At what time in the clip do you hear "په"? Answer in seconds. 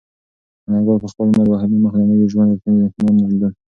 1.03-1.07